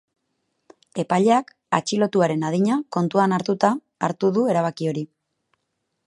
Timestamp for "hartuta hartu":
3.37-4.31